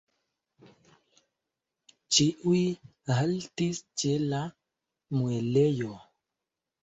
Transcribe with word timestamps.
Ĉiuj 2.17 2.61
haltis 3.17 3.81
ĉe 4.03 4.15
la 4.33 4.41
muelejo. 5.19 5.93